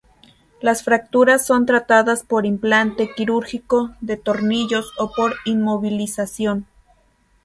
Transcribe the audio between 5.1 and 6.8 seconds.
por inmovilización.